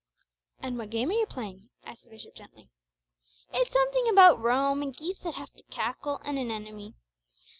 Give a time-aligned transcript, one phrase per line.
[0.63, 2.69] "And what game are you playing?" asked the bishop gently.
[3.53, 6.95] "It's something about Rome and geeth that have to cackle, and an enemy.